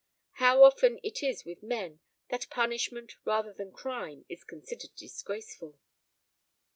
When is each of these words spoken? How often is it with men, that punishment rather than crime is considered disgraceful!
How 0.39 0.63
often 0.63 0.97
is 1.03 1.19
it 1.21 1.45
with 1.45 1.61
men, 1.61 1.99
that 2.31 2.49
punishment 2.49 3.17
rather 3.23 3.53
than 3.53 3.71
crime 3.71 4.25
is 4.29 4.43
considered 4.43 4.95
disgraceful! 4.95 5.79